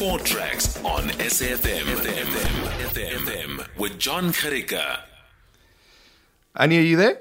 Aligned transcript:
Sport 0.00 0.24
Tracks 0.24 0.82
on 0.82 1.10
SAFM. 1.10 1.82
FM, 1.84 2.24
FM, 2.88 3.18
FM, 3.26 3.76
with 3.78 3.98
John 3.98 4.32
Karika. 4.32 5.00
Annie, 6.56 6.78
are 6.78 6.80
you 6.80 6.96
there? 6.96 7.20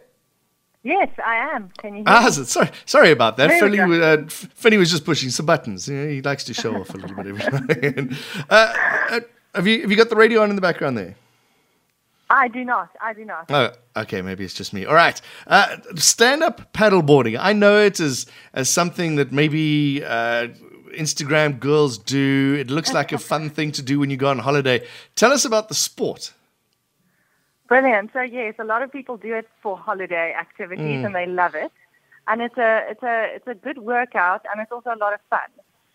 Yes, 0.83 1.09
I 1.25 1.35
am. 1.53 1.71
Can 1.77 1.89
you 1.89 1.95
hear 1.97 2.03
Ah, 2.07 2.23
me? 2.27 2.31
sorry, 2.45 2.69
sorry 2.85 3.11
about 3.11 3.35
that. 3.35 3.49
Finny, 3.59 3.79
uh, 3.81 4.23
Finny 4.29 4.77
was 4.77 4.89
just 4.89 5.03
pushing 5.03 5.29
some 5.29 5.45
buttons. 5.45 5.89
You 5.89 5.95
know, 5.97 6.07
he 6.07 6.21
likes 6.21 6.45
to 6.45 6.53
show 6.53 6.73
off 6.73 6.93
a 6.93 6.97
little 6.97 7.17
bit 7.17 7.27
every 7.27 7.51
now 7.51 7.57
and 7.57 7.69
again. 7.71 8.17
Uh, 8.49 8.73
uh, 9.11 9.19
have 9.55 9.67
you 9.67 9.81
have 9.81 9.91
you 9.91 9.97
got 9.97 10.07
the 10.09 10.15
radio 10.15 10.41
on 10.41 10.49
in 10.49 10.55
the 10.55 10.61
background 10.61 10.97
there? 10.97 11.15
I 12.29 12.47
do 12.47 12.63
not. 12.63 12.91
I 13.01 13.11
do 13.11 13.25
not. 13.25 13.51
Oh, 13.51 13.71
okay, 13.97 14.21
maybe 14.21 14.45
it's 14.45 14.53
just 14.53 14.71
me. 14.71 14.85
All 14.85 14.95
right, 14.95 15.19
uh, 15.47 15.75
stand 15.95 16.43
up 16.43 16.71
paddleboarding. 16.71 17.37
I 17.37 17.51
know 17.51 17.77
it 17.77 17.99
as 17.99 18.25
as 18.53 18.69
something 18.69 19.17
that 19.17 19.33
maybe 19.33 20.01
uh, 20.05 20.47
Instagram 20.99 21.59
girls 21.59 21.97
do. 21.97 22.57
It 22.59 22.69
looks 22.69 22.93
like 22.93 23.11
a 23.11 23.17
fun 23.17 23.49
thing 23.57 23.71
to 23.73 23.81
do 23.81 23.99
when 23.99 24.09
you 24.09 24.17
go 24.17 24.29
on 24.29 24.39
holiday. 24.39 24.85
Tell 25.15 25.31
us 25.31 25.45
about 25.45 25.69
the 25.69 25.75
sport. 25.75 26.33
Brilliant. 27.67 28.11
So 28.13 28.21
yes, 28.21 28.55
a 28.59 28.63
lot 28.63 28.81
of 28.81 28.91
people 28.91 29.15
do 29.17 29.33
it 29.33 29.47
for 29.61 29.77
holiday 29.77 30.33
activities 30.33 31.05
and 31.05 31.13
they 31.13 31.27
love 31.27 31.55
it. 31.55 31.71
And 32.27 32.41
it's 32.41 32.57
a 32.57 32.83
it's 32.89 33.03
a 33.03 33.35
it's 33.35 33.47
a 33.47 33.55
good 33.55 33.77
workout 33.77 34.45
and 34.51 34.61
it's 34.61 34.71
also 34.71 34.91
a 34.93 34.97
lot 34.97 35.13
of 35.13 35.19
fun. 35.29 35.49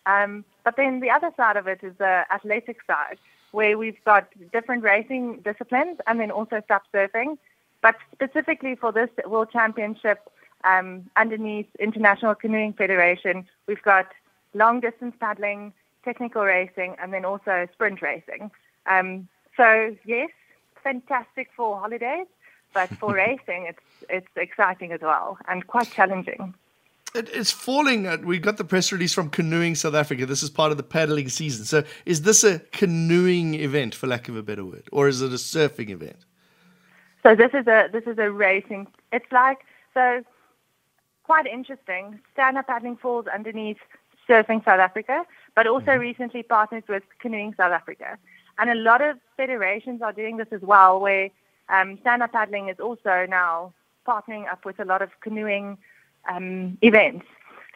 Um, 0.05 0.45
but 0.63 0.77
then 0.77 0.99
the 0.99 1.09
other 1.09 1.31
side 1.35 1.57
of 1.57 1.67
it 1.67 1.79
is 1.83 1.93
the 1.97 2.25
athletic 2.31 2.77
side, 2.87 3.17
where 3.51 3.77
we've 3.77 4.01
got 4.05 4.27
different 4.53 4.83
racing 4.83 5.41
disciplines 5.43 5.97
and 6.07 6.19
then 6.19 6.31
also 6.31 6.61
SUP 6.67 6.83
surfing. 6.93 7.37
But 7.81 7.95
specifically 8.13 8.75
for 8.75 8.91
this 8.91 9.09
World 9.27 9.49
Championship, 9.51 10.19
um, 10.63 11.09
underneath 11.15 11.67
International 11.79 12.35
Canoeing 12.35 12.73
Federation, 12.73 13.45
we've 13.67 13.81
got 13.83 14.07
long 14.55 14.79
distance 14.79 15.15
paddling, 15.19 15.73
technical 16.03 16.43
racing, 16.43 16.95
and 17.01 17.13
then 17.13 17.25
also 17.25 17.67
sprint 17.73 18.01
racing. 18.01 18.49
Um, 18.87 19.27
so 19.55 19.95
yes, 20.05 20.29
fantastic 20.83 21.49
for 21.55 21.79
holidays, 21.79 22.27
but 22.73 22.89
for 22.89 23.13
racing, 23.25 23.67
it's 23.69 23.79
it's 24.09 24.27
exciting 24.35 24.91
as 24.91 25.01
well 25.01 25.37
and 25.47 25.67
quite 25.67 25.91
challenging. 25.91 26.55
It, 27.13 27.29
it's 27.33 27.51
falling. 27.51 28.07
Uh, 28.07 28.17
we 28.23 28.39
got 28.39 28.57
the 28.57 28.65
press 28.65 28.91
release 28.91 29.13
from 29.13 29.29
Canoeing 29.29 29.75
South 29.75 29.93
Africa. 29.93 30.25
This 30.25 30.43
is 30.43 30.49
part 30.49 30.71
of 30.71 30.77
the 30.77 30.83
paddling 30.83 31.29
season. 31.29 31.65
So, 31.65 31.83
is 32.05 32.23
this 32.23 32.43
a 32.43 32.59
canoeing 32.71 33.53
event, 33.55 33.95
for 33.95 34.07
lack 34.07 34.27
of 34.27 34.35
a 34.35 34.43
better 34.43 34.65
word, 34.65 34.83
or 34.91 35.07
is 35.07 35.21
it 35.21 35.31
a 35.31 35.35
surfing 35.35 35.89
event? 35.89 36.17
So 37.25 37.33
this 37.33 37.51
is 37.55 37.65
a 37.65 37.87
this 37.91 38.03
is 38.05 38.19
a 38.19 38.29
racing. 38.29 38.85
It's 39.11 39.31
like 39.31 39.59
so 39.95 40.23
quite 41.23 41.47
interesting. 41.47 42.19
Stand 42.33 42.55
up 42.57 42.67
paddling 42.67 42.97
falls 42.97 43.25
underneath 43.33 43.79
Surfing 44.27 44.63
South 44.65 44.79
Africa, 44.79 45.25
but 45.55 45.67
also 45.67 45.91
recently 45.93 46.43
partnered 46.43 46.87
with 46.87 47.03
Canoeing 47.19 47.53
South 47.55 47.71
Africa. 47.71 48.17
And 48.57 48.69
a 48.69 48.75
lot 48.75 49.01
of 49.01 49.17
federations 49.37 50.01
are 50.01 50.13
doing 50.13 50.37
this 50.37 50.47
as 50.51 50.61
well, 50.61 50.99
where 50.99 51.29
um, 51.69 51.97
stand 52.01 52.23
up 52.23 52.31
paddling 52.31 52.69
is 52.69 52.79
also 52.79 53.25
now 53.27 53.73
partnering 54.07 54.49
up 54.51 54.65
with 54.65 54.79
a 54.79 54.85
lot 54.85 55.01
of 55.01 55.09
canoeing 55.21 55.77
um, 56.29 56.77
events. 56.81 57.25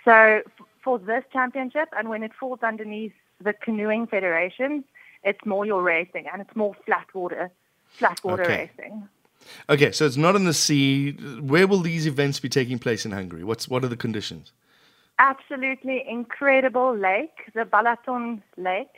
So 0.06 0.12
f- 0.12 0.44
for 0.84 1.00
this 1.00 1.24
championship, 1.34 1.90
and 1.98 2.10
when 2.10 2.24
it 2.24 2.32
falls 2.40 2.60
underneath 2.64 3.14
the 3.44 3.54
canoeing 3.54 4.08
federation, 4.08 4.84
it's 5.24 5.44
more 5.46 5.66
your 5.66 5.82
racing 5.84 6.26
and 6.32 6.42
it's 6.42 6.56
more 6.56 6.74
flat 6.86 7.08
water, 7.14 7.52
flat 7.98 8.20
water 8.24 8.44
Okay. 8.44 8.72
racing. 8.78 9.08
Okay, 9.70 9.92
so 9.92 10.06
it's 10.06 10.18
not 10.18 10.36
in 10.36 10.46
the 10.46 10.54
sea. 10.54 11.12
Where 11.42 11.68
will 11.68 11.80
these 11.80 12.06
events 12.06 12.40
be 12.40 12.50
taking 12.50 12.80
place 12.80 13.06
in 13.06 13.12
Hungary? 13.12 13.44
What's 13.44 13.68
what 13.68 13.84
are 13.84 13.88
the 13.88 13.98
conditions? 13.98 14.52
Absolutely 15.20 16.04
incredible 16.08 16.96
lake, 16.98 17.52
the 17.54 17.66
Balaton 17.66 18.42
Lake 18.58 18.96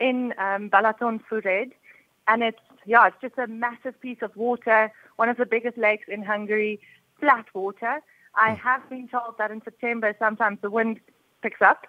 in 0.00 0.34
um, 0.38 0.70
Balaton 0.70 1.20
Fured. 1.30 1.72
And 2.26 2.42
it's, 2.42 2.58
yeah, 2.86 3.06
it's 3.06 3.16
just 3.20 3.38
a 3.38 3.46
massive 3.46 4.00
piece 4.00 4.18
of 4.22 4.34
water, 4.36 4.90
one 5.16 5.28
of 5.28 5.36
the 5.36 5.46
biggest 5.46 5.78
lakes 5.78 6.06
in 6.08 6.22
Hungary, 6.22 6.80
flat 7.20 7.46
water. 7.54 8.00
I 8.34 8.54
have 8.54 8.88
been 8.88 9.08
told 9.08 9.36
that 9.38 9.50
in 9.50 9.62
September 9.62 10.14
sometimes 10.18 10.58
the 10.62 10.70
wind 10.70 11.00
picks 11.42 11.62
up, 11.62 11.86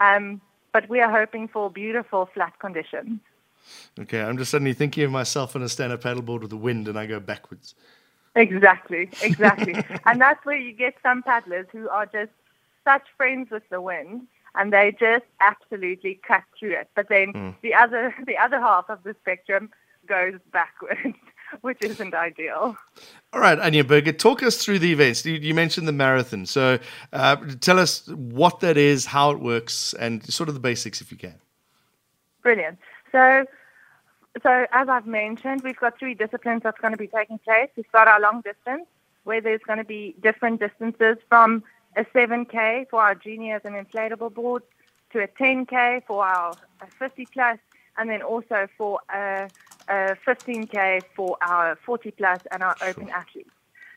um, 0.00 0.40
but 0.72 0.88
we 0.88 1.00
are 1.00 1.10
hoping 1.10 1.48
for 1.48 1.70
beautiful 1.70 2.28
flat 2.32 2.58
conditions. 2.58 3.20
Okay, 3.98 4.20
I'm 4.20 4.38
just 4.38 4.50
suddenly 4.50 4.72
thinking 4.72 5.04
of 5.04 5.10
myself 5.10 5.54
on 5.54 5.62
a 5.62 5.68
stand-up 5.68 6.02
paddleboard 6.02 6.40
with 6.40 6.50
the 6.50 6.56
wind, 6.56 6.88
and 6.88 6.98
I 6.98 7.06
go 7.06 7.20
backwards. 7.20 7.74
Exactly, 8.34 9.10
exactly. 9.22 9.74
and 10.06 10.20
that's 10.20 10.44
where 10.44 10.56
you 10.56 10.72
get 10.72 10.94
some 11.02 11.22
paddlers 11.22 11.66
who 11.70 11.88
are 11.88 12.06
just 12.06 12.32
such 12.84 13.06
friends 13.16 13.50
with 13.50 13.62
the 13.70 13.80
wind 13.80 14.26
and 14.54 14.72
they 14.72 14.94
just 14.98 15.24
absolutely 15.40 16.20
cut 16.26 16.42
through 16.58 16.72
it. 16.72 16.88
But 16.94 17.08
then 17.08 17.56
the 17.62 17.74
other 17.74 18.14
the 18.26 18.36
other 18.36 18.60
half 18.60 18.88
of 18.88 19.02
the 19.02 19.14
spectrum 19.20 19.70
goes 20.06 20.34
backwards, 20.52 21.16
which 21.60 21.78
isn't 21.82 22.14
ideal. 22.14 22.76
All 23.32 23.40
right, 23.40 23.58
Anja 23.58 23.86
Burger, 23.86 24.12
talk 24.12 24.42
us 24.42 24.62
through 24.62 24.80
the 24.80 24.92
events. 24.92 25.24
You, 25.24 25.34
you 25.34 25.54
mentioned 25.54 25.86
the 25.86 25.92
marathon, 25.92 26.46
so 26.46 26.78
uh, 27.12 27.36
tell 27.60 27.78
us 27.78 28.06
what 28.08 28.60
that 28.60 28.76
is, 28.76 29.06
how 29.06 29.30
it 29.30 29.40
works, 29.40 29.94
and 29.94 30.24
sort 30.30 30.48
of 30.48 30.54
the 30.54 30.60
basics, 30.60 31.00
if 31.00 31.10
you 31.10 31.18
can. 31.18 31.34
Brilliant. 32.42 32.78
So 33.12 33.46
so 34.42 34.66
as 34.72 34.88
I've 34.88 35.06
mentioned, 35.06 35.62
we've 35.62 35.76
got 35.76 35.98
three 35.98 36.14
disciplines 36.14 36.62
that's 36.62 36.80
going 36.80 36.92
to 36.92 36.98
be 36.98 37.06
taking 37.08 37.38
place. 37.38 37.68
We've 37.76 37.90
got 37.92 38.08
our 38.08 38.20
long 38.20 38.42
distance, 38.42 38.86
where 39.24 39.40
there's 39.40 39.60
going 39.66 39.78
to 39.78 39.84
be 39.84 40.16
different 40.22 40.60
distances 40.60 41.16
from 41.28 41.62
a 41.96 42.04
7K 42.04 42.88
for 42.88 43.00
our 43.00 43.14
juniors 43.14 43.62
and 43.64 43.74
inflatable 43.74 44.32
boards 44.32 44.64
to 45.12 45.22
a 45.22 45.28
10K 45.28 46.04
for 46.06 46.24
our 46.24 46.52
uh, 46.80 46.86
50 46.98 47.26
plus, 47.26 47.58
and 47.98 48.08
then 48.08 48.22
also 48.22 48.66
for 48.78 49.00
a, 49.14 49.48
a 49.88 50.16
15K 50.26 51.02
for 51.14 51.36
our 51.42 51.76
40 51.76 52.10
plus 52.12 52.40
and 52.50 52.62
our 52.62 52.76
open 52.82 53.10
athletes. 53.10 53.50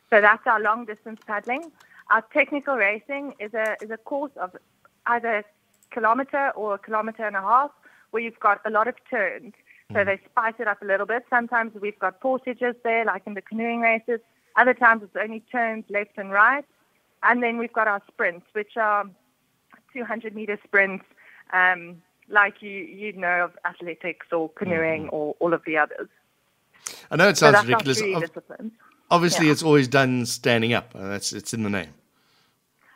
So 0.10 0.22
that's 0.22 0.46
our 0.46 0.60
long 0.60 0.86
distance 0.86 1.20
paddling. 1.26 1.72
Our 2.10 2.22
technical 2.34 2.76
racing 2.76 3.34
is 3.40 3.54
a 3.54 3.76
is 3.82 3.90
a 3.90 3.98
course 3.98 4.32
of 4.38 4.56
either 5.08 5.38
a 5.40 5.44
kilometer 5.92 6.52
or 6.56 6.76
a 6.76 6.78
kilometer 6.78 7.26
and 7.26 7.36
a 7.36 7.42
half 7.42 7.72
where 8.12 8.22
you've 8.22 8.40
got 8.40 8.62
a 8.66 8.70
lot 8.70 8.88
of 8.88 8.96
turns. 9.10 9.54
So 9.94 10.04
they 10.04 10.20
spice 10.26 10.56
it 10.60 10.68
up 10.68 10.82
a 10.82 10.86
little 10.86 11.06
bit. 11.06 11.26
Sometimes 11.30 11.74
we've 11.80 11.98
got 12.00 12.20
portages 12.20 12.76
there, 12.84 13.06
like 13.06 13.24
in 13.26 13.36
the 13.36 13.42
canoeing 13.42 13.82
races. 13.82 14.20
Other 14.56 14.74
times 14.74 15.04
it's 15.04 15.16
only 15.16 15.42
turns 15.52 15.86
left 15.90 16.18
and 16.18 16.32
right. 16.32 16.66
And 17.26 17.42
then 17.44 17.58
we've 17.58 17.74
got 17.74 17.88
our 17.88 18.02
sprints, 18.08 18.46
which 18.54 18.78
are 18.78 19.06
200 19.94 20.36
meter 20.36 20.60
sprints, 20.64 21.06
um, 21.54 22.02
like 22.30 22.62
you 22.62 22.70
you 22.72 23.14
know 23.14 23.46
of 23.46 23.52
athletics 23.66 24.28
or 24.32 24.50
canoeing 24.50 25.10
or 25.10 25.36
all 25.40 25.54
of 25.54 25.62
the 25.66 25.78
others. 25.78 26.08
I 27.12 27.16
know 27.16 27.30
it 27.30 27.38
So 27.38 27.52
sounds 27.52 27.68
that's 27.68 27.86
ridiculous. 27.88 28.32
Obviously, 29.12 29.46
Yeah. 29.48 29.52
it's 29.52 29.64
always 29.64 29.88
done 29.88 30.26
standing 30.26 30.74
up. 30.74 30.92
Uh, 30.96 31.08
that's 31.10 31.34
it's 31.34 31.54
in 31.54 31.64
the 31.64 31.70
name. 31.70 31.94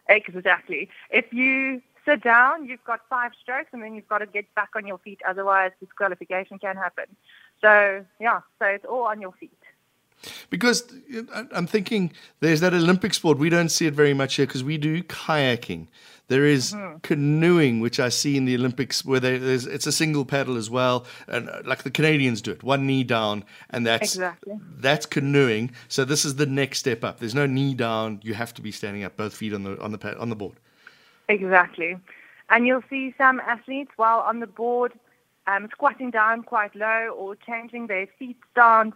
Exactly. 0.08 0.90
If 1.12 1.32
you 1.32 1.82
sit 2.06 2.24
down, 2.24 2.66
you've 2.66 2.84
got 2.84 3.02
five 3.10 3.32
strokes, 3.40 3.70
and 3.74 3.84
then 3.84 3.94
you've 3.94 4.08
got 4.08 4.20
to 4.20 4.26
get 4.26 4.54
back 4.56 4.70
on 4.76 4.88
your 4.88 4.98
feet. 5.00 5.22
Otherwise, 5.28 5.72
disqualification 5.80 6.58
can 6.58 6.76
happen. 6.76 7.06
So 7.62 8.04
yeah, 8.20 8.42
so 8.58 8.66
it's 8.66 8.86
all 8.86 9.04
on 9.04 9.22
your 9.22 9.34
feet. 9.34 9.59
Because 10.50 10.84
uh, 11.34 11.44
I'm 11.52 11.68
thinking 11.68 12.12
there's 12.40 12.60
that 12.62 12.74
Olympic 12.74 13.14
sport. 13.14 13.38
We 13.38 13.50
don't 13.50 13.70
see 13.70 13.86
it 13.86 13.94
very 13.94 14.14
much 14.14 14.36
here 14.36 14.46
because 14.46 14.64
we 14.64 14.78
do 14.78 15.04
kayaking. 15.04 15.88
There 16.30 16.46
is 16.46 16.76
canoeing, 17.02 17.80
which 17.80 18.00
I 18.00 18.10
see 18.10 18.38
in 18.38 18.46
the 18.46 18.54
Olympics, 18.56 19.04
where 19.04 19.20
there's 19.20 19.66
it's 19.66 19.88
a 19.88 19.92
single 19.92 20.26
paddle 20.26 20.58
as 20.58 20.70
well, 20.70 21.08
and 21.28 21.50
uh, 21.50 21.64
like 21.66 21.82
the 21.82 21.90
Canadians 21.90 22.40
do 22.42 22.52
it, 22.52 22.62
one 22.62 22.86
knee 22.86 23.04
down, 23.04 23.44
and 23.72 23.84
that's 23.84 24.14
Exactly. 24.14 24.60
that's 24.78 25.08
canoeing. 25.08 25.72
So 25.88 26.06
this 26.06 26.26
is 26.26 26.36
the 26.36 26.46
next 26.46 26.80
step 26.80 27.04
up. 27.04 27.18
There's 27.18 27.34
no 27.34 27.48
knee 27.48 27.74
down. 27.74 28.20
You 28.22 28.36
have 28.36 28.54
to 28.54 28.62
be 28.62 28.72
standing 28.72 29.04
up, 29.04 29.18
both 29.18 29.34
feet 29.36 29.56
on 29.56 29.64
the 29.64 29.82
on 29.82 29.92
the 29.92 29.98
pad, 29.98 30.18
on 30.18 30.30
the 30.30 30.36
board. 30.36 30.58
Exactly. 31.30 31.98
And 32.52 32.68
you'll 32.68 32.84
see 32.92 33.14
some 33.18 33.40
athletes 33.40 33.92
while 33.96 34.20
on 34.20 34.40
the 34.40 34.48
board 34.48 34.94
um, 35.48 35.68
squatting 35.72 36.12
down 36.12 36.44
quite 36.44 36.76
low 36.76 37.10
or 37.18 37.36
changing 37.36 37.88
their 37.88 38.08
feet 38.20 38.38
stance 38.52 38.96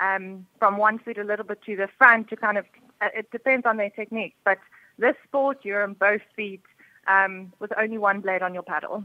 um, 0.00 0.46
from 0.58 0.76
one 0.78 0.98
foot 0.98 1.18
a 1.18 1.24
little 1.24 1.44
bit 1.44 1.62
to 1.66 1.76
the 1.76 1.88
front 1.98 2.28
to 2.30 2.36
kind 2.36 2.58
of, 2.58 2.64
uh, 3.00 3.08
it 3.14 3.30
depends 3.30 3.66
on 3.66 3.76
their 3.76 3.90
technique. 3.90 4.34
But 4.44 4.58
this 4.98 5.16
sport, 5.24 5.58
you're 5.62 5.82
on 5.82 5.94
both 5.94 6.22
feet 6.36 6.62
um, 7.06 7.52
with 7.58 7.72
only 7.78 7.98
one 7.98 8.20
blade 8.20 8.42
on 8.42 8.54
your 8.54 8.62
paddle. 8.62 9.04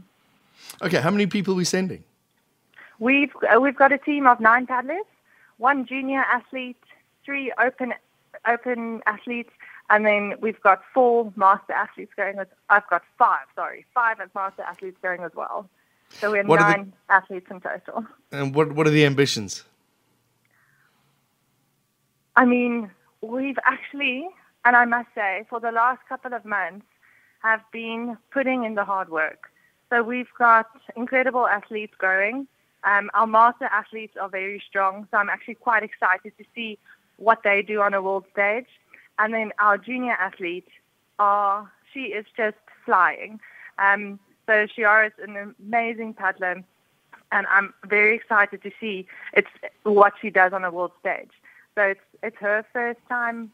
Okay, 0.82 1.00
how 1.00 1.10
many 1.10 1.26
people 1.26 1.54
are 1.54 1.56
we 1.56 1.64
sending? 1.64 2.04
We've, 2.98 3.32
uh, 3.54 3.60
we've 3.60 3.76
got 3.76 3.92
a 3.92 3.98
team 3.98 4.26
of 4.26 4.40
nine 4.40 4.66
paddlers, 4.66 5.06
one 5.58 5.86
junior 5.86 6.20
athlete, 6.20 6.82
three 7.24 7.52
open, 7.62 7.94
open 8.46 9.02
athletes, 9.06 9.50
and 9.90 10.04
then 10.04 10.34
we've 10.40 10.60
got 10.60 10.82
four 10.92 11.32
master 11.36 11.72
athletes 11.72 12.12
going 12.16 12.36
with, 12.36 12.48
I've 12.68 12.86
got 12.88 13.02
five, 13.16 13.46
sorry, 13.54 13.86
five 13.94 14.20
as 14.20 14.28
master 14.34 14.62
athletes 14.62 14.98
going 15.00 15.22
as 15.22 15.32
well. 15.34 15.68
So 16.10 16.32
we 16.32 16.38
have 16.38 16.48
What 16.48 16.60
are 16.60 16.70
the- 16.70 16.76
nine 16.78 16.92
athletes 17.08 17.46
in 17.50 17.60
total. 17.60 18.06
And 18.32 18.54
what 18.54 18.72
what 18.72 18.86
are 18.86 18.90
the 18.90 19.04
ambitions? 19.04 19.64
I 22.38 22.44
mean, 22.44 22.88
we've 23.20 23.58
actually, 23.66 24.28
and 24.64 24.76
I 24.76 24.84
must 24.84 25.08
say, 25.12 25.44
for 25.50 25.58
the 25.58 25.72
last 25.72 25.98
couple 26.08 26.32
of 26.32 26.44
months, 26.44 26.86
have 27.42 27.62
been 27.72 28.16
putting 28.30 28.62
in 28.62 28.76
the 28.76 28.84
hard 28.84 29.08
work. 29.08 29.50
So 29.90 30.04
we've 30.04 30.32
got 30.38 30.66
incredible 30.94 31.48
athletes 31.48 31.94
going. 31.98 32.46
Um, 32.84 33.10
our 33.12 33.26
master 33.26 33.64
athletes 33.64 34.16
are 34.20 34.28
very 34.28 34.62
strong, 34.68 35.08
so 35.10 35.16
I'm 35.16 35.28
actually 35.28 35.56
quite 35.56 35.82
excited 35.82 36.32
to 36.38 36.44
see 36.54 36.78
what 37.16 37.42
they 37.42 37.60
do 37.60 37.80
on 37.80 37.92
a 37.92 38.00
world 38.00 38.24
stage. 38.30 38.68
And 39.18 39.34
then 39.34 39.50
our 39.58 39.76
junior 39.76 40.12
athletes 40.12 40.70
are, 41.18 41.68
she 41.92 42.02
is 42.18 42.24
just 42.36 42.56
flying. 42.84 43.40
Um, 43.80 44.20
so 44.46 44.68
Chiara 44.68 45.08
is 45.08 45.12
an 45.20 45.56
amazing 45.60 46.14
paddler, 46.14 46.62
and 47.32 47.46
I'm 47.50 47.74
very 47.84 48.14
excited 48.14 48.62
to 48.62 48.70
see 48.78 49.08
it's 49.32 49.50
what 49.82 50.12
she 50.22 50.30
does 50.30 50.52
on 50.52 50.62
a 50.64 50.70
world 50.70 50.92
stage. 51.00 51.32
So 51.78 51.84
it's 51.84 52.00
it's 52.24 52.36
her 52.40 52.66
first 52.72 52.98
time 53.08 53.52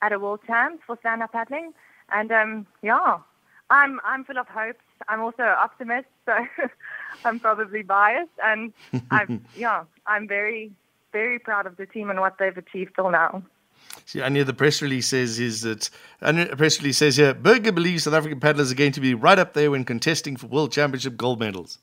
at 0.00 0.12
a 0.12 0.18
world 0.20 0.38
champs 0.46 0.84
for 0.86 0.96
stand-up 1.00 1.32
paddling, 1.32 1.72
and 2.12 2.30
um, 2.30 2.66
yeah, 2.82 3.18
I'm 3.68 3.98
I'm 4.04 4.22
full 4.22 4.38
of 4.38 4.46
hopes. 4.46 4.84
I'm 5.08 5.20
also 5.20 5.42
an 5.42 5.56
optimist, 5.60 6.06
so 6.24 6.34
I'm 7.24 7.40
probably 7.40 7.82
biased, 7.82 8.30
and 8.44 8.72
I'm 9.10 9.44
yeah, 9.56 9.82
I'm 10.06 10.28
very 10.28 10.70
very 11.12 11.40
proud 11.40 11.66
of 11.66 11.76
the 11.76 11.84
team 11.84 12.10
and 12.10 12.20
what 12.20 12.38
they've 12.38 12.56
achieved 12.56 12.92
till 12.94 13.10
now. 13.10 13.42
See, 14.06 14.20
Anja, 14.20 14.46
the 14.46 14.54
press 14.54 14.80
release 14.80 15.08
says 15.08 15.40
is 15.40 15.62
that 15.62 15.90
the 16.20 16.54
press 16.56 16.78
release 16.78 16.98
says 16.98 17.16
here 17.16 17.34
Burger 17.34 17.72
believes 17.72 18.04
South 18.04 18.14
African 18.14 18.38
paddlers 18.38 18.70
are 18.70 18.76
going 18.76 18.92
to 18.92 19.00
be 19.00 19.14
right 19.14 19.38
up 19.40 19.52
there 19.52 19.72
when 19.72 19.84
contesting 19.84 20.36
for 20.36 20.46
World 20.46 20.70
Championship 20.70 21.16
gold 21.16 21.40
medals. 21.40 21.78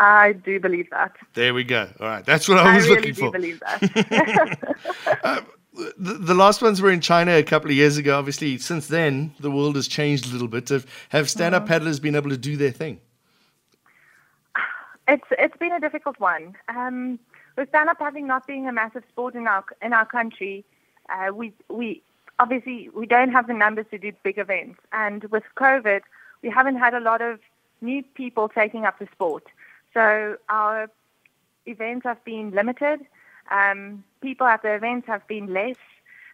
I 0.00 0.32
do 0.32 0.58
believe 0.58 0.88
that. 0.90 1.14
There 1.34 1.52
we 1.52 1.62
go. 1.62 1.86
All 2.00 2.06
right, 2.06 2.24
that's 2.24 2.48
what 2.48 2.56
I 2.56 2.74
was 2.74 2.88
looking 2.88 3.12
for. 3.12 3.26
I 3.26 3.30
really 3.32 3.52
looking 3.52 3.60
do 3.60 3.88
for. 3.90 3.92
believe 3.92 4.60
that. 4.60 4.76
Uh, 5.24 5.40
the, 5.98 6.14
the 6.14 6.34
last 6.34 6.62
ones 6.62 6.80
were 6.80 6.90
in 6.90 7.00
China 7.00 7.32
a 7.32 7.42
couple 7.42 7.70
of 7.70 7.76
years 7.76 7.96
ago. 7.96 8.18
Obviously, 8.18 8.56
since 8.58 8.88
then, 8.88 9.34
the 9.38 9.50
world 9.50 9.76
has 9.76 9.86
changed 9.86 10.26
a 10.26 10.32
little 10.32 10.48
bit. 10.48 10.70
Have, 10.70 10.86
have 11.10 11.28
stand 11.28 11.54
up 11.54 11.66
paddlers 11.66 12.00
been 12.00 12.16
able 12.16 12.30
to 12.30 12.38
do 12.38 12.56
their 12.56 12.70
thing? 12.70 12.98
It's 15.06 15.26
it's 15.32 15.56
been 15.58 15.72
a 15.72 15.80
difficult 15.80 16.18
one. 16.18 16.56
Um, 16.68 17.18
with 17.56 17.68
stand-up 17.68 17.98
paddling 17.98 18.26
not 18.26 18.46
being 18.46 18.66
a 18.66 18.72
massive 18.72 19.04
sport 19.10 19.34
in 19.34 19.46
our 19.46 19.64
in 19.82 19.92
our 19.92 20.06
country, 20.06 20.64
uh, 21.10 21.32
we 21.32 21.52
we 21.68 22.02
obviously 22.38 22.88
we 22.94 23.06
don't 23.06 23.32
have 23.32 23.46
the 23.46 23.54
numbers 23.54 23.86
to 23.90 23.98
do 23.98 24.12
big 24.22 24.38
events, 24.38 24.80
and 24.92 25.24
with 25.24 25.44
COVID, 25.56 26.00
we 26.42 26.48
haven't 26.48 26.76
had 26.76 26.94
a 26.94 27.00
lot 27.00 27.20
of 27.20 27.38
new 27.80 28.02
people 28.14 28.48
taking 28.48 28.84
up 28.86 28.98
the 28.98 29.08
sport. 29.12 29.44
So 29.94 30.36
our 30.48 30.90
events 31.66 32.04
have 32.04 32.24
been 32.24 32.50
limited. 32.52 33.00
Um, 33.50 34.04
people 34.20 34.46
at 34.46 34.62
the 34.62 34.74
events 34.74 35.06
have 35.08 35.26
been 35.26 35.52
less, 35.52 35.76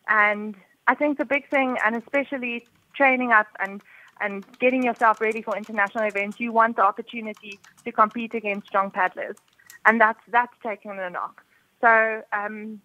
and 0.08 0.54
I 0.86 0.94
think 0.94 1.18
the 1.18 1.24
big 1.24 1.48
thing, 1.48 1.76
and 1.84 1.96
especially 1.96 2.66
training 2.94 3.32
up 3.32 3.46
and 3.58 3.82
and 4.20 4.46
getting 4.58 4.82
yourself 4.82 5.20
ready 5.20 5.42
for 5.42 5.54
international 5.56 6.04
events, 6.04 6.40
you 6.40 6.50
want 6.50 6.76
the 6.76 6.82
opportunity 6.82 7.58
to 7.84 7.92
compete 7.92 8.32
against 8.34 8.66
strong 8.66 8.90
paddlers, 8.90 9.36
and 9.84 10.00
that's 10.00 10.20
that's 10.28 10.54
taken 10.62 10.98
a 10.98 11.10
knock. 11.10 11.42
So, 11.80 12.22
um, 12.32 12.80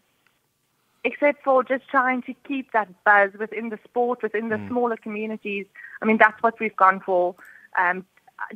except 1.03 1.43
for 1.43 1.63
just 1.63 1.87
trying 1.89 2.21
to 2.23 2.33
keep 2.47 2.71
that 2.71 2.89
buzz 3.03 3.31
within 3.37 3.69
the 3.69 3.79
sport, 3.83 4.21
within 4.23 4.49
the 4.49 4.61
smaller 4.67 4.97
communities, 4.97 5.65
I 6.01 6.05
mean 6.05 6.17
that's 6.17 6.41
what 6.41 6.59
we've 6.59 6.75
gone 6.75 7.01
for. 7.01 7.35
Um, 7.77 8.05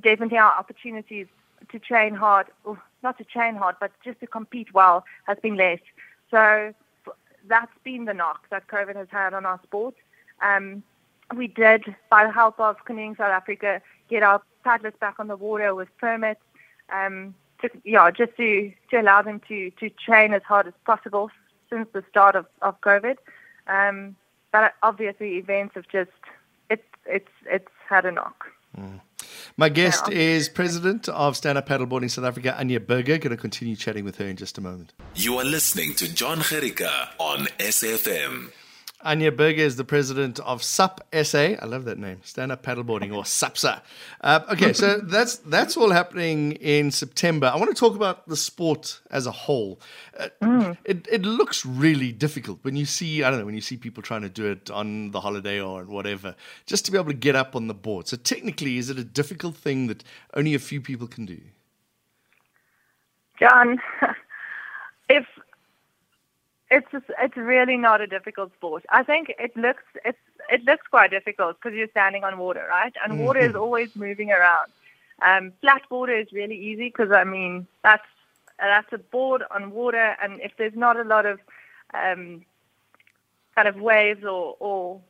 definitely, 0.02 0.38
our 0.38 0.54
opportunities 0.58 1.28
to 1.72 1.80
train 1.80 2.16
hard, 2.16 2.48
not 3.04 3.18
to 3.18 3.24
train 3.24 3.56
hard, 3.56 3.76
but 3.80 3.92
just 4.04 4.20
to 4.20 4.28
compete 4.28 4.74
well, 4.74 5.06
has 5.26 5.38
been 5.40 5.56
less. 5.56 5.80
So 6.32 6.74
that's 7.48 7.72
been 7.84 8.06
the 8.06 8.14
knock 8.14 8.50
that 8.50 8.68
COVID 8.68 8.96
has 8.96 9.08
had 9.10 9.34
on 9.34 9.46
our 9.46 9.60
sport. 9.64 9.96
Um, 10.42 10.84
we 11.36 11.48
did, 11.48 11.96
by 12.10 12.26
the 12.26 12.32
help 12.32 12.60
of 12.60 12.84
Canoeing 12.86 13.16
South 13.16 13.32
Africa, 13.32 13.82
get 14.10 14.24
our 14.24 14.42
paddlers 14.64 14.94
back 15.00 15.16
on 15.20 15.28
the 15.28 15.36
water 15.36 15.74
with 15.74 15.90
permits. 15.98 16.42
Um, 16.92 17.36
to, 17.62 17.70
yeah, 17.84 18.12
just 18.12 18.36
to, 18.38 18.72
to 18.92 19.02
allow 19.02 19.22
them 19.22 19.42
to, 19.48 19.72
to 19.72 19.90
train 19.90 20.34
as 20.34 20.44
hard 20.44 20.68
as 20.68 20.74
possible 20.86 21.32
since 21.70 21.88
the 21.94 22.04
start 22.10 22.36
of, 22.36 22.46
of 22.62 22.80
COVID. 22.82 23.16
Um, 23.68 24.16
but 24.52 24.74
obviously, 24.84 25.38
events 25.38 25.76
have 25.76 25.88
just 25.90 26.12
it's 26.70 26.84
it's 27.06 27.32
it's 27.46 27.72
had 27.90 28.06
a 28.06 28.12
knock. 28.12 28.46
My 29.58 29.70
guest 29.70 30.04
Yeah. 30.10 30.18
is 30.18 30.50
president 30.50 31.08
of 31.08 31.38
Stand 31.38 31.58
Up 31.58 31.68
Paddleboarding 31.70 32.12
South 32.12 32.26
Africa, 32.26 32.56
Anja 32.60 32.86
Burger. 32.86 33.18
Going 33.18 33.32
to 33.32 33.38
continue 33.38 33.76
chatting 33.78 34.04
with 34.04 34.18
her 34.18 34.26
in 34.26 34.36
just 34.36 34.58
a 34.58 34.62
moment. 34.62 34.92
You 35.16 35.38
are 35.38 35.46
listening 35.46 35.94
to 35.96 36.14
John 36.14 36.40
Gericka 36.40 37.10
on 37.20 37.48
SFM. 37.58 38.52
Anja 39.06 39.36
Burger 39.36 39.62
is 39.62 39.76
the 39.76 39.84
president 39.84 40.40
of 40.40 40.64
SUP 40.64 41.00
SA. 41.24 41.38
I 41.62 41.66
love 41.66 41.86
that 41.86 42.00
name, 42.00 42.22
Stand 42.24 42.52
Up 42.52 42.64
Paddleboarding 42.64 43.16
or 43.16 43.22
SUPSA. 43.24 43.82
Uh, 44.22 44.40
okay, 44.50 44.74
so 44.74 44.98
that's 45.04 45.38
that's 45.38 45.78
all 45.78 45.92
happening 45.92 46.54
in 46.54 46.90
September. 46.90 47.46
I 47.54 47.56
want 47.58 47.70
to 47.70 47.80
talk 47.80 47.96
about 47.96 48.28
the 48.28 48.36
sport 48.36 49.02
as 49.12 49.28
a 49.28 49.32
whole. 49.32 49.80
Uh, 50.20 50.74
it 50.84 51.08
it 51.12 51.22
looks 51.22 51.64
really 51.66 52.12
difficult 52.12 52.60
when 52.64 52.76
you 52.76 52.86
see 52.86 53.24
I 53.24 53.30
don't 53.30 53.40
know 53.40 53.46
when 53.46 53.54
you 53.54 53.62
see 53.62 53.78
people 53.78 54.02
trying 54.02 54.24
to 54.24 54.30
do 54.30 54.46
it 54.46 54.72
on 54.72 55.12
the 55.12 55.22
holiday 55.22 55.62
or 55.62 55.84
whatever, 55.84 56.36
just 56.66 56.84
to 56.86 56.92
be 56.92 56.98
able 56.98 57.12
to 57.12 57.18
get 57.18 57.36
up 57.36 57.56
on 57.56 57.68
the 57.68 57.76
board. 57.76 58.08
So 58.08 58.18
technically, 58.18 58.78
is 58.80 58.90
it 58.90 58.98
a 58.98 59.04
difficult 59.04 59.56
thing 59.56 59.86
that 59.86 60.04
only 60.34 60.56
a 60.56 60.60
few 60.60 60.82
people 60.82 61.08
can 61.08 61.28
do? 61.28 61.40
John, 63.40 63.78
if 65.10 65.26
it's 66.70 66.88
just, 66.92 67.06
it's 67.22 67.38
really 67.38 67.78
not 67.78 68.02
a 68.02 68.08
difficult 68.08 68.54
sport. 68.54 68.86
I 68.90 69.04
think 69.04 69.34
it 69.38 69.56
looks 69.56 69.84
it's 70.04 70.18
it 70.50 70.64
looks 70.64 70.88
quite 70.90 71.12
difficult 71.12 71.58
because 71.62 71.76
you're 71.78 71.90
standing 71.90 72.24
on 72.24 72.38
water, 72.38 72.66
right? 72.70 72.94
And 73.04 73.18
water 73.18 73.40
is 73.48 73.56
always 73.56 73.90
moving 73.96 74.32
around. 74.32 74.72
Um, 75.22 75.54
flat 75.62 75.82
water 75.90 76.18
is 76.18 76.32
really 76.32 76.58
easy 76.58 76.88
because 76.88 77.12
I 77.12 77.24
mean 77.24 77.68
that's 77.84 78.06
that's 78.60 78.92
a 78.94 78.98
board 78.98 79.44
on 79.54 79.72
water, 79.72 80.16
and 80.22 80.40
if 80.42 80.52
there's 80.58 80.76
not 80.76 80.98
a 80.98 81.04
lot 81.04 81.26
of 81.26 81.40
um, 81.94 82.46
kind 83.56 83.68
of 83.68 83.76
waves 83.78 84.24
or 84.24 84.56
or 84.60 85.02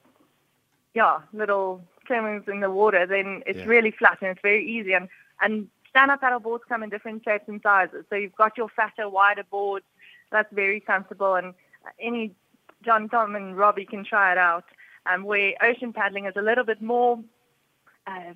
yeah 0.94 1.19
little 1.34 1.81
tremors 2.06 2.44
in 2.48 2.60
the 2.62 2.69
water, 2.69 3.06
then 3.06 3.44
it's 3.46 3.60
Yeah. 3.60 3.66
really 3.66 3.92
flat 3.92 4.18
and 4.22 4.31
it's 4.31 4.42
very 4.42 4.66
easy. 4.66 4.94
And 4.94 5.10
and 5.42 5.68
stand-up 5.90 6.22
paddle 6.22 6.40
boards 6.40 6.63
come 6.68 6.84
in 6.84 6.90
different 6.90 7.24
shapes 7.24 7.48
and 7.48 7.62
sizes. 7.62 8.06
So 8.10 8.16
you've 8.16 8.36
got 8.36 8.57
your 8.57 8.69
fatter, 8.69 9.10
wider 9.10 9.44
boards. 9.44 9.86
That's 10.31 10.51
very 10.54 10.80
comfortable, 10.80 11.36
and 11.36 11.54
any 12.00 12.36
John, 12.83 13.10
Tom, 13.10 13.36
and 13.36 13.57
Robbie 13.57 13.86
can 13.86 14.04
try 14.04 14.31
it 14.31 14.38
out. 14.38 14.66
Um, 15.07 15.24
where 15.24 15.54
ocean 15.62 15.94
paddling 15.94 16.25
is 16.25 16.33
a 16.36 16.42
little 16.42 16.63
bit 16.63 16.81
more 16.81 17.19
uh, 18.07 18.33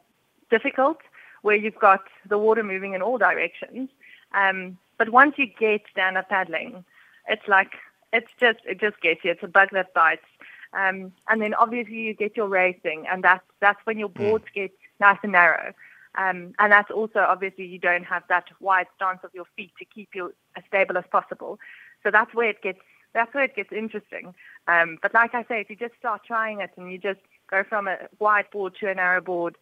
difficult, 0.52 0.98
where 1.42 1.56
you've 1.56 1.80
got 1.80 2.02
the 2.28 2.38
water 2.38 2.64
moving 2.64 2.94
in 2.94 3.02
all 3.02 3.18
directions. 3.18 3.90
Um, 4.34 4.78
but 4.98 5.10
once 5.10 5.36
you 5.38 5.48
get 5.48 5.82
stand-up 5.92 6.30
paddling, 6.30 6.84
it's 7.28 7.48
like 7.48 7.72
it's 8.14 8.32
just 8.40 8.60
it 8.66 8.80
just 8.80 9.02
gets 9.02 9.24
you. 9.24 9.32
It's 9.32 9.44
a 9.44 9.48
bug 9.48 9.70
that 9.72 9.94
bites. 9.94 10.26
Um, 10.74 11.12
and 11.28 11.42
then 11.42 11.54
obviously 11.56 11.96
you 11.96 12.14
get 12.14 12.38
your 12.38 12.48
racing, 12.48 13.06
and 13.10 13.24
that's 13.24 13.44
that's 13.60 13.80
when 13.86 13.98
your 13.98 14.10
boards 14.10 14.46
get 14.54 14.72
nice 15.00 15.18
and 15.24 15.32
narrow. 15.32 15.74
Um, 16.16 16.54
and 16.60 16.72
that's 16.72 16.92
also 16.92 17.20
obviously 17.20 17.66
you 17.66 17.80
don't 17.80 18.04
have 18.04 18.24
that 18.30 18.46
wide 18.60 18.88
stance 18.96 19.20
of 19.24 19.34
your 19.34 19.46
feet 19.56 19.72
to 19.80 19.86
keep 19.86 20.10
you 20.14 20.28
as 20.28 20.34
stable 20.70 20.98
as 20.98 21.04
possible. 21.12 21.60
So 22.04 22.12
that's 22.12 22.34
where 22.34 22.50
it 22.50 22.62
gets 22.62 22.80
that's 23.14 23.34
where 23.34 23.44
it 23.44 23.56
gets 23.56 23.72
interesting. 23.72 24.34
Um, 24.68 25.00
but 25.02 25.14
like 25.14 25.34
I 25.34 25.44
say, 25.44 25.62
if 25.62 25.70
you 25.70 25.76
just 25.76 25.96
start 25.98 26.22
trying 26.26 26.62
it 26.62 26.72
and 26.78 26.92
you 26.92 26.98
just 26.98 27.20
go 27.50 27.64
from 27.68 27.88
a 27.88 27.98
wide 28.20 28.46
board 28.52 28.76
to 28.80 28.90
a 28.90 28.94
narrow 28.94 29.20
board, 29.20 29.56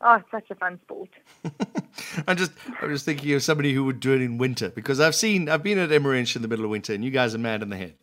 oh, 0.00 0.14
it's 0.14 0.30
such 0.30 0.50
a 0.50 0.54
fun 0.54 0.80
sport. 0.82 1.10
I'm 2.26 2.36
just 2.36 2.52
I'm 2.80 2.90
just 2.90 3.04
thinking 3.04 3.32
of 3.34 3.42
somebody 3.42 3.72
who 3.72 3.84
would 3.84 4.00
do 4.00 4.14
it 4.14 4.22
in 4.22 4.38
winter 4.38 4.70
because 4.70 5.00
I've 5.00 5.14
seen 5.14 5.48
I've 5.48 5.62
been 5.62 5.78
at 5.78 5.90
Emmarentia 5.90 6.36
in 6.36 6.42
the 6.42 6.48
middle 6.48 6.64
of 6.64 6.70
winter 6.70 6.94
and 6.94 7.04
you 7.04 7.10
guys 7.10 7.34
are 7.34 7.38
mad 7.38 7.62
in 7.62 7.70
the 7.70 7.76
head. 7.76 7.94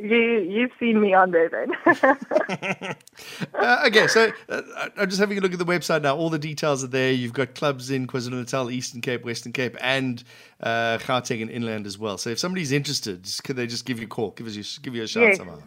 You 0.00 0.40
you've 0.40 0.70
seen 0.78 1.00
me 1.00 1.14
on 1.14 1.30
there 1.30 1.48
then. 1.48 2.96
Uh, 3.54 3.84
okay, 3.86 4.06
so 4.06 4.32
uh, 4.48 4.62
I'm 4.96 5.08
just 5.08 5.20
having 5.20 5.36
a 5.36 5.40
look 5.40 5.52
at 5.52 5.58
the 5.58 5.64
website 5.64 6.02
now. 6.02 6.16
All 6.16 6.30
the 6.30 6.38
details 6.38 6.82
are 6.82 6.88
there. 6.88 7.12
You've 7.12 7.34
got 7.34 7.54
clubs 7.54 7.90
in 7.90 8.06
KwaZulu 8.06 8.32
Natal, 8.32 8.70
Eastern 8.70 9.02
Cape, 9.02 9.24
Western 9.24 9.52
Cape, 9.52 9.76
and 9.80 10.24
uh, 10.62 10.98
Gauteng 10.98 11.42
and 11.42 11.50
inland 11.50 11.86
as 11.86 11.98
well. 11.98 12.16
So 12.16 12.30
if 12.30 12.38
somebody's 12.38 12.72
interested, 12.72 13.28
could 13.44 13.56
they 13.56 13.66
just 13.66 13.84
give 13.84 13.98
you 13.98 14.06
a 14.06 14.08
call? 14.08 14.30
Give 14.30 14.46
us 14.46 14.54
you 14.54 14.64
give 14.82 14.94
you 14.94 15.02
a 15.02 15.06
shout 15.06 15.22
Yes. 15.22 15.36
somehow. 15.36 15.58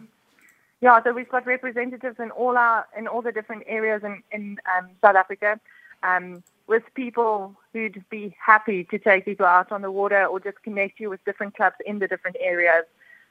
Yeah, 0.80 1.02
so 1.02 1.12
we've 1.12 1.28
got 1.28 1.46
representatives 1.46 2.16
in 2.18 2.30
all 2.32 2.56
our 2.56 2.86
in 2.98 3.06
all 3.06 3.22
the 3.22 3.32
different 3.32 3.62
areas 3.66 4.02
in 4.02 4.22
in 4.32 4.58
um, 4.76 4.90
South 5.00 5.16
Africa, 5.16 5.58
um, 6.02 6.42
with 6.66 6.82
people 6.94 7.54
who'd 7.72 8.04
be 8.10 8.36
happy 8.44 8.84
to 8.84 8.98
take 8.98 9.24
people 9.24 9.46
out 9.46 9.72
on 9.72 9.82
the 9.82 9.90
water 9.90 10.26
or 10.26 10.40
just 10.40 10.62
connect 10.62 11.00
you 11.00 11.08
with 11.08 11.24
different 11.24 11.56
clubs 11.56 11.76
in 11.86 12.00
the 12.00 12.08
different 12.08 12.36
areas. 12.40 12.84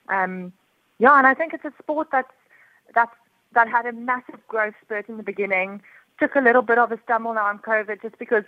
Um, 0.09 0.53
yeah, 0.99 1.17
and 1.17 1.27
I 1.27 1.33
think 1.33 1.53
it's 1.53 1.65
a 1.65 1.73
sport 1.81 2.07
that's 2.11 2.31
that's 2.93 3.15
that 3.53 3.67
had 3.69 3.85
a 3.85 3.91
massive 3.91 4.45
growth 4.47 4.73
spurt 4.81 5.09
in 5.09 5.17
the 5.17 5.23
beginning. 5.23 5.81
Took 6.19 6.35
a 6.35 6.41
little 6.41 6.61
bit 6.61 6.77
of 6.77 6.91
a 6.91 6.99
stumble 7.03 7.33
now 7.33 7.45
on 7.45 7.59
COVID, 7.59 8.01
just 8.01 8.17
because 8.19 8.43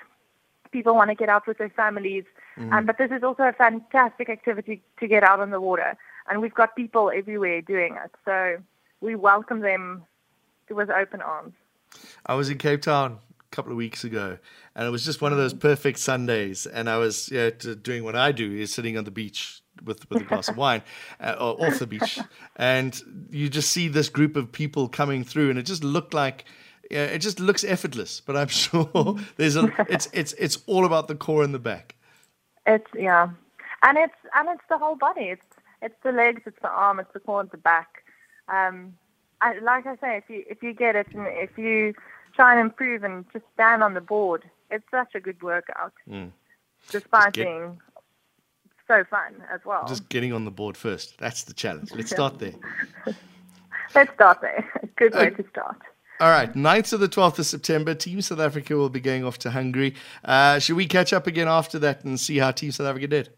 people 0.72 0.94
want 0.96 1.10
to 1.10 1.16
get 1.16 1.30
out 1.30 1.48
with 1.48 1.58
their 1.58 1.70
families. 1.70 2.25
Um, 2.72 2.86
but 2.86 2.98
this 2.98 3.12
is 3.12 3.24
also 3.24 3.44
a 3.44 3.54
fantastic 3.54 4.30
activity 4.30 4.82
to 5.00 5.08
get 5.08 5.24
out 5.24 5.40
on 5.40 5.50
the 5.50 5.60
water, 5.60 5.98
and 6.30 6.42
we've 6.42 6.54
got 6.54 6.75
people 6.75 7.12
everywhere 7.14 7.62
doing 7.62 7.98
it. 8.04 8.12
So 8.24 8.58
we 9.02 9.16
welcome 9.16 9.60
them 9.60 10.04
with 10.70 10.90
open 10.90 11.22
arms. 11.22 11.54
I 12.25 12.36
was 12.36 12.50
in 12.50 12.58
Cape 12.58 12.82
Town 12.82 13.20
a 13.40 13.56
couple 13.56 13.72
of 13.72 13.78
weeks 13.78 14.04
ago, 14.04 14.38
and 14.75 14.88
it 14.88 14.90
was 14.90 15.04
just 15.04 15.22
one 15.22 15.32
of 15.32 15.38
those 15.38 15.54
perfect 15.54 16.00
Sundays. 16.00 16.66
And 16.66 16.90
I 16.90 16.98
was 16.98 17.30
yeah, 17.32 17.50
doing 17.50 18.04
what 18.04 18.16
I 18.16 18.32
do 18.32 18.54
is 18.54 18.74
sitting 18.74 18.98
on 18.98 19.04
the 19.04 19.12
beach 19.12 19.62
with 19.84 20.10
with 20.10 20.22
a 20.22 20.25
glass 20.25 20.48
of 20.50 20.58
wine, 20.58 20.82
uh, 21.20 21.36
or 21.39 21.65
off 21.65 21.79
the 21.79 21.88
beach, 21.88 22.20
and 22.55 23.01
you 23.29 23.50
just 23.50 23.72
see 23.72 23.88
this 23.88 24.10
group 24.10 24.36
of 24.36 24.51
people 24.51 24.88
coming 24.88 25.24
through, 25.24 25.50
and 25.50 25.60
it 25.60 25.63
just 25.63 25.84
looked 25.84 26.13
like. 26.13 26.46
Yeah, 26.91 27.05
it 27.05 27.17
just 27.17 27.39
looks 27.39 27.63
effortless, 27.63 28.22
but 28.22 28.38
I'm 28.38 28.48
sure 28.63 29.17
there's 29.38 29.55
a. 29.55 29.72
It's 29.89 30.08
it's 30.13 30.34
it's 30.34 30.60
all 30.67 30.86
about 30.86 31.08
the 31.08 31.15
core 31.15 31.44
and 31.44 31.53
the 31.53 31.60
back. 31.60 31.96
It's 32.67 32.88
yeah, 32.94 33.29
and 33.82 33.98
it's 33.98 34.13
and 34.36 34.50
it's 34.50 34.63
the 34.70 34.77
whole 34.77 34.96
body. 34.96 35.25
It's 35.25 35.46
it's 35.82 35.96
the 36.03 36.12
legs, 36.12 36.44
it's 36.46 36.62
the 36.62 36.70
arm, 36.70 37.00
it's 37.00 37.12
the 37.13 37.20
core, 37.20 37.41
and 37.41 37.50
the 37.50 37.58
back. 37.58 38.03
Um, 38.48 38.94
I, 39.41 39.58
like 39.60 39.86
I 39.86 39.96
say, 39.96 40.17
if 40.17 40.29
you 40.29 40.44
if 40.48 40.63
you 40.63 40.74
get 40.74 40.96
it 40.96 41.08
and 41.13 41.27
if 41.27 41.58
you 41.58 41.94
try 42.36 42.51
and 42.51 42.62
improve 42.62 43.03
and 43.03 43.25
just 43.34 43.46
stand 43.53 43.84
on 43.84 43.94
the 43.94 44.01
board, 44.01 44.44
it's 44.70 44.86
such 44.91 45.15
a 45.15 45.20
good 45.20 45.41
workout. 45.41 45.94
Mm. 46.10 46.32
Despite 46.89 47.34
get- 47.34 47.46
being 47.46 47.79
so 48.88 49.04
fun 49.06 49.36
as 49.54 49.60
well. 49.65 49.86
Just 49.88 50.08
getting 50.10 50.34
on 50.34 50.46
the 50.46 50.51
board 50.51 50.77
first. 50.77 51.18
That's 51.18 51.44
the 51.44 51.54
challenge. 51.54 51.92
Let's 51.94 52.12
start 52.12 52.39
there. 52.39 52.54
Let's 53.96 54.13
start 54.13 54.42
there. 54.42 54.70
Good 54.98 55.13
way 55.13 55.27
Uh, 55.27 55.30
to 55.32 55.46
start. 55.50 55.77
All 56.22 56.30
right, 56.30 56.54
9th 56.54 56.89
to 56.92 56.98
the 56.98 57.10
12th 57.10 57.39
of 57.39 57.46
September, 57.46 57.94
Team 57.94 58.22
South 58.22 58.39
Africa 58.39 58.75
will 58.77 58.89
be 58.89 59.01
going 59.01 59.25
off 59.25 59.38
to 59.39 59.51
Hungary. 59.51 59.96
Uh, 60.24 60.60
should 60.60 60.77
we 60.77 60.86
catch 60.88 61.12
up 61.12 61.27
again 61.27 61.48
after 61.50 61.77
that 61.80 62.06
and 62.06 62.18
see 62.18 62.38
how 62.38 62.51
Team 62.51 62.72
South 62.72 62.88
Africa 62.88 63.08
did? 63.08 63.30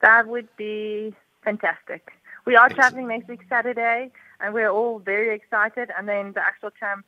That 0.00 0.26
would 0.26 0.48
be 0.56 1.14
fantastic. 1.44 2.10
We 2.46 2.56
are 2.56 2.64
Excellent. 2.66 2.80
traveling 2.80 3.08
next 3.08 3.28
week 3.28 3.40
Saturday, 3.48 4.10
and 4.40 4.52
we're 4.54 4.70
all 4.70 4.98
very 4.98 5.32
excited. 5.34 5.90
And 5.96 6.08
then 6.08 6.32
the 6.32 6.40
actual 6.40 6.70
champ 6.70 7.04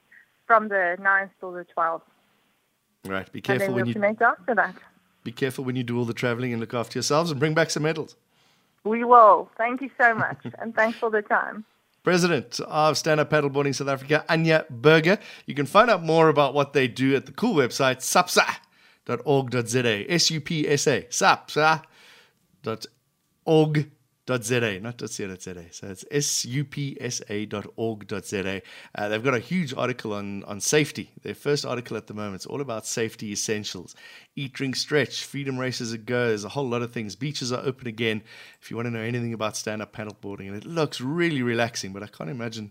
from 0.46 0.68
the 0.68 0.96
9th 1.00 1.30
till 1.40 1.50
the 1.52 1.66
12th. 1.76 2.02
Right, 3.04 3.32
be 3.32 3.38
And 3.38 3.44
careful 3.44 3.66
then 3.66 3.74
when 3.74 3.82
we'll 3.82 3.86
you 3.88 3.92
cement 3.94 4.22
after 4.22 4.54
that. 4.54 4.76
Be 5.24 5.32
careful 5.32 5.64
when 5.64 5.76
you 5.76 5.82
do 5.82 5.98
all 5.98 6.04
the 6.04 6.12
traveling 6.14 6.52
and 6.52 6.60
look 6.60 6.74
after 6.74 6.98
yourselves 6.98 7.30
and 7.30 7.38
bring 7.38 7.54
back 7.54 7.70
some 7.70 7.84
medals. 7.84 8.16
We 8.84 9.04
will. 9.04 9.48
Thank 9.56 9.80
you 9.80 9.90
so 10.00 10.14
much. 10.14 10.38
and 10.58 10.74
thanks 10.74 10.98
for 10.98 11.10
the 11.10 11.22
time. 11.22 11.64
President 12.02 12.58
of 12.66 12.98
Stand 12.98 13.20
Up 13.20 13.30
Paddleboarding 13.30 13.74
South 13.74 13.86
Africa, 13.86 14.24
Anja 14.28 14.68
Burger. 14.68 15.18
You 15.46 15.54
can 15.54 15.66
find 15.66 15.88
out 15.88 16.02
more 16.02 16.28
about 16.28 16.52
what 16.52 16.72
they 16.72 16.88
do 16.88 17.14
at 17.14 17.26
the 17.26 17.32
cool 17.32 17.54
website, 17.54 17.98
supsa.org.za. 19.06 20.10
S 20.12 20.30
U 20.30 20.40
P 20.40 20.68
S 20.68 20.88
A. 20.88 21.02
Supsa.org.za. 21.02 21.86
Dot 24.24 24.44
Z 24.44 24.56
A, 24.56 24.78
not 24.78 24.98
.co.za. 24.98 25.36
So 25.72 25.88
it's 25.88 26.04
supsa.org.za. 26.10 26.62
Uh, 28.94 29.08
they've 29.08 29.24
got 29.24 29.34
a 29.34 29.40
huge 29.40 29.74
article 29.74 30.12
on, 30.12 30.44
on 30.44 30.60
safety. 30.60 31.10
Their 31.22 31.34
first 31.34 31.66
article 31.66 31.96
at 31.96 32.06
the 32.06 32.14
moment. 32.14 32.36
It's 32.36 32.46
all 32.46 32.60
about 32.60 32.86
safety 32.86 33.32
essentials. 33.32 33.96
Eat, 34.36 34.52
drink, 34.52 34.76
stretch. 34.76 35.24
Freedom 35.24 35.58
races 35.58 35.92
a 35.92 35.98
go. 35.98 36.28
There's 36.28 36.44
a 36.44 36.50
whole 36.50 36.68
lot 36.68 36.82
of 36.82 36.92
things. 36.92 37.16
Beaches 37.16 37.50
are 37.50 37.64
open 37.64 37.88
again. 37.88 38.22
If 38.60 38.70
you 38.70 38.76
want 38.76 38.86
to 38.86 38.92
know 38.92 39.00
anything 39.00 39.34
about 39.34 39.56
stand-up 39.56 39.92
paddleboarding, 39.92 40.46
and 40.46 40.56
it 40.56 40.66
looks 40.66 41.00
really 41.00 41.42
relaxing, 41.42 41.92
but 41.92 42.04
I 42.04 42.06
can't 42.06 42.30
imagine 42.30 42.70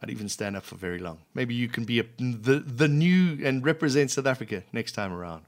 I'd 0.00 0.10
even 0.10 0.28
stand 0.28 0.56
up 0.56 0.64
for 0.64 0.76
very 0.76 0.98
long. 1.00 1.18
Maybe 1.34 1.54
you 1.54 1.68
can 1.68 1.84
be 1.84 2.00
a, 2.00 2.04
the 2.18 2.60
the 2.60 2.88
new 2.88 3.44
and 3.44 3.64
represent 3.64 4.10
South 4.10 4.26
Africa 4.26 4.62
next 4.72 4.92
time 4.92 5.12
around. 5.12 5.44